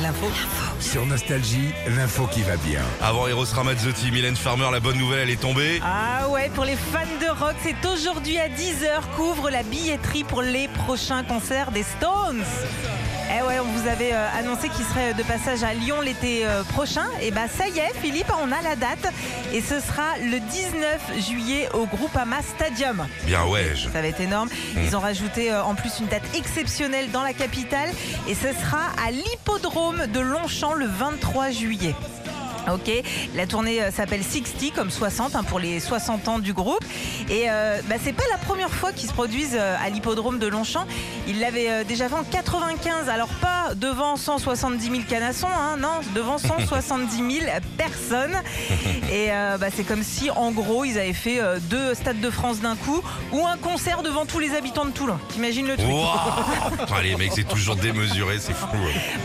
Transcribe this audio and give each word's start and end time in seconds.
L'info. 0.00 0.26
Sur 0.80 1.06
Nostalgie, 1.06 1.72
l'info 1.96 2.26
qui 2.26 2.42
va 2.42 2.56
bien. 2.56 2.80
Avant 3.00 3.26
Eros 3.28 3.44
Ramazzotti, 3.54 4.10
Mylène 4.10 4.36
Farmer, 4.36 4.68
la 4.72 4.80
bonne 4.80 4.96
nouvelle, 4.98 5.20
elle 5.20 5.30
est 5.30 5.40
tombée. 5.40 5.80
Ah 5.84 6.28
ouais, 6.28 6.50
pour 6.54 6.64
les 6.64 6.76
fans 6.76 7.00
de 7.20 7.28
rock, 7.40 7.54
c'est 7.62 7.86
aujourd'hui 7.88 8.38
à 8.38 8.48
10h 8.48 9.02
qu'ouvre 9.16 9.50
la 9.50 9.62
billetterie 9.62 10.24
pour 10.24 10.42
les 10.42 10.68
prochains 10.68 11.22
concerts 11.24 11.70
des 11.72 11.82
Stones. 11.84 12.42
Eh 13.34 13.42
ouais, 13.46 13.58
on 13.60 13.64
vous 13.64 13.88
avait 13.88 14.12
euh, 14.12 14.28
annoncé 14.38 14.68
qu'il 14.68 14.84
serait 14.84 15.14
de 15.14 15.22
passage 15.22 15.62
à 15.62 15.72
Lyon 15.72 16.02
l'été 16.02 16.44
euh, 16.44 16.62
prochain. 16.64 17.06
Et 17.22 17.30
bah 17.30 17.48
ça 17.48 17.66
y 17.66 17.78
est, 17.78 17.92
Philippe, 18.02 18.30
on 18.42 18.52
a 18.52 18.60
la 18.60 18.76
date. 18.76 19.10
Et 19.54 19.62
ce 19.62 19.80
sera 19.80 20.18
le 20.22 20.38
19 20.38 21.26
juillet 21.30 21.68
au 21.72 21.86
Groupama 21.86 22.36
Stadium. 22.42 23.06
Bien 23.24 23.46
ouais. 23.46 23.72
je- 23.74 23.84
Ça 23.88 24.02
va 24.02 24.06
être 24.08 24.20
énorme. 24.20 24.50
Ils 24.76 24.94
ont 24.96 25.00
rajouté 25.00 25.50
euh, 25.50 25.62
en 25.64 25.74
plus 25.74 25.92
une 26.00 26.08
date 26.08 26.24
exceptionnelle 26.36 27.10
dans 27.10 27.22
la 27.22 27.32
capitale. 27.32 27.88
Et 28.28 28.34
ce 28.34 28.48
sera 28.60 28.80
à 29.06 29.10
l'hippodrome 29.10 29.71
de 29.74 30.20
Longchamp 30.20 30.74
le 30.74 30.86
23 30.86 31.50
juillet. 31.50 31.94
Ok, 32.70 32.90
la 33.34 33.46
tournée 33.46 33.82
euh, 33.82 33.90
s'appelle 33.90 34.22
60 34.22 34.72
comme 34.74 34.90
60 34.90 35.34
hein, 35.34 35.42
pour 35.42 35.58
les 35.58 35.80
60 35.80 36.28
ans 36.28 36.38
du 36.38 36.52
groupe 36.52 36.84
et 37.28 37.50
euh, 37.50 37.80
bah, 37.88 37.96
c'est 38.02 38.12
pas 38.12 38.22
la 38.30 38.38
première 38.38 38.70
fois 38.70 38.92
qu'ils 38.92 39.08
se 39.08 39.14
produisent 39.14 39.56
euh, 39.58 39.74
à 39.84 39.90
l'hippodrome 39.90 40.38
de 40.38 40.46
Longchamp. 40.46 40.86
Ils 41.26 41.40
l'avaient 41.40 41.70
euh, 41.70 41.84
déjà 41.84 42.08
fait 42.08 42.14
en 42.14 42.24
95, 42.24 43.08
alors 43.08 43.28
pas 43.40 43.74
devant 43.74 44.16
170 44.16 44.84
000 44.90 45.02
canassons, 45.08 45.48
hein, 45.48 45.76
non, 45.78 46.00
devant 46.14 46.38
170 46.38 47.16
000 47.16 47.28
personnes. 47.76 48.34
Et 49.12 49.30
euh, 49.32 49.58
bah, 49.58 49.66
c'est 49.74 49.84
comme 49.84 50.02
si 50.02 50.30
en 50.30 50.52
gros 50.52 50.84
ils 50.84 50.98
avaient 50.98 51.12
fait 51.12 51.40
deux 51.62 51.94
stades 51.94 52.20
de 52.20 52.30
France 52.30 52.60
d'un 52.60 52.76
coup 52.76 53.02
ou 53.32 53.46
un 53.46 53.56
concert 53.56 54.02
devant 54.02 54.24
tous 54.26 54.38
les 54.38 54.54
habitants 54.54 54.84
de 54.84 54.90
Toulon. 54.90 55.18
T'imagines 55.30 55.66
le 55.66 55.76
truc? 55.76 55.88
Putain, 56.78 57.02
Les 57.02 57.16
mecs, 57.16 57.32
c'est 57.34 57.48
toujours 57.48 57.76
démesuré, 57.76 58.38
c'est 58.38 58.54
fou. 58.54 58.66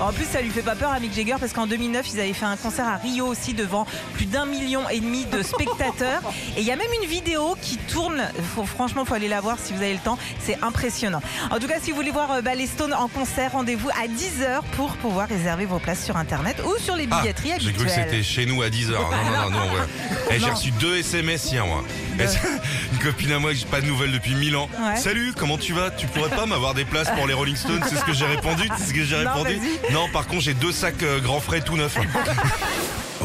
en 0.00 0.12
plus, 0.12 0.24
ça 0.24 0.40
lui 0.40 0.50
fait 0.50 0.62
pas 0.62 0.74
peur 0.74 0.90
à 0.90 1.00
Mick 1.00 1.14
Jagger 1.14 1.36
parce 1.38 1.52
qu'en 1.52 1.66
2009, 1.66 2.06
ils 2.14 2.20
avaient 2.20 2.32
fait 2.32 2.44
un 2.46 2.56
concert 2.56 2.86
à 2.86 2.96
Rio 2.96 3.25
aussi 3.26 3.54
devant 3.54 3.86
plus 4.14 4.26
d'un 4.26 4.46
million 4.46 4.88
et 4.88 5.00
demi 5.00 5.24
de 5.26 5.42
spectateurs. 5.42 6.22
Et 6.56 6.60
il 6.60 6.66
y 6.66 6.70
a 6.70 6.76
même 6.76 6.86
une 7.02 7.08
vidéo 7.08 7.56
qui 7.60 7.76
tourne. 7.76 8.22
Faut, 8.54 8.64
franchement, 8.64 9.04
faut 9.04 9.14
aller 9.14 9.28
la 9.28 9.40
voir 9.40 9.58
si 9.62 9.72
vous 9.72 9.82
avez 9.82 9.92
le 9.94 9.98
temps. 9.98 10.18
C'est 10.44 10.58
impressionnant. 10.62 11.22
En 11.50 11.58
tout 11.58 11.66
cas, 11.66 11.76
si 11.82 11.90
vous 11.90 11.96
voulez 11.96 12.10
voir 12.10 12.30
euh, 12.32 12.40
les 12.56 12.66
Stones 12.66 12.94
en 12.94 13.08
concert, 13.08 13.52
rendez-vous 13.52 13.90
à 13.90 14.06
10h 14.06 14.62
pour 14.76 14.96
pouvoir 14.96 15.28
réserver 15.28 15.66
vos 15.66 15.78
places 15.78 16.04
sur 16.04 16.16
Internet 16.16 16.56
ou 16.64 16.78
sur 16.80 16.96
les 16.96 17.06
Ah, 17.10 17.20
billetteries 17.20 17.52
j'ai 17.58 17.72
cru 17.72 17.84
que 17.84 17.90
c'était 17.90 18.22
chez 18.22 18.46
nous 18.46 18.62
à 18.62 18.68
10h. 18.68 18.92
Non, 18.92 19.00
non, 19.00 19.50
non, 19.50 19.50
non, 19.50 19.72
ouais. 19.74 19.86
Eh, 20.30 20.40
j'ai 20.40 20.50
reçu 20.50 20.70
deux 20.72 20.96
SMS 20.98 21.50
hier, 21.52 21.64
moi. 21.66 21.84
Une 22.92 22.98
copine 22.98 23.32
à 23.32 23.38
moi, 23.38 23.52
j'ai 23.52 23.66
pas 23.66 23.80
de 23.80 23.86
nouvelles 23.86 24.12
depuis 24.12 24.34
1000 24.34 24.56
ans. 24.56 24.68
Ouais. 24.78 24.96
Salut, 24.96 25.32
comment 25.36 25.58
tu 25.58 25.72
vas? 25.72 25.90
Tu 25.90 26.06
pourrais 26.06 26.30
pas 26.30 26.46
m'avoir 26.46 26.74
des 26.74 26.84
places 26.84 27.10
pour 27.10 27.26
les 27.26 27.34
Rolling 27.34 27.56
Stones? 27.56 27.82
C'est 27.88 27.96
ce 27.96 28.04
que 28.04 28.12
j'ai 28.12 28.26
répondu 28.26 28.68
C'est 28.78 28.88
ce 28.88 28.94
que 28.94 29.04
j'ai 29.04 29.22
Non, 29.22 29.32
répondu. 29.34 29.60
Non, 29.92 30.08
par 30.12 30.26
contre, 30.26 30.42
j'ai 30.42 30.54
deux 30.54 30.72
sacs 30.72 31.02
euh, 31.02 31.20
grands 31.20 31.40
frais 31.40 31.60
tout 31.60 31.76
neufs. 31.76 31.96